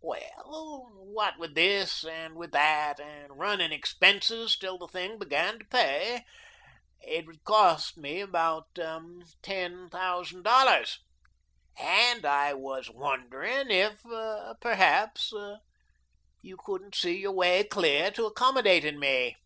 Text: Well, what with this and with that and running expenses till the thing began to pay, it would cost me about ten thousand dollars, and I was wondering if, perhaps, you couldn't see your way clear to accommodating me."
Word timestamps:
Well, 0.00 0.88
what 0.96 1.38
with 1.38 1.54
this 1.54 2.02
and 2.02 2.34
with 2.34 2.50
that 2.50 2.98
and 2.98 3.38
running 3.38 3.70
expenses 3.70 4.56
till 4.56 4.76
the 4.76 4.88
thing 4.88 5.18
began 5.20 5.60
to 5.60 5.64
pay, 5.66 6.24
it 7.00 7.26
would 7.26 7.44
cost 7.44 7.96
me 7.96 8.20
about 8.20 8.74
ten 9.40 9.88
thousand 9.90 10.42
dollars, 10.42 10.98
and 11.78 12.26
I 12.26 12.54
was 12.54 12.90
wondering 12.90 13.70
if, 13.70 14.02
perhaps, 14.60 15.32
you 16.42 16.56
couldn't 16.56 16.96
see 16.96 17.18
your 17.18 17.30
way 17.30 17.62
clear 17.62 18.10
to 18.10 18.26
accommodating 18.26 18.98
me." 18.98 19.36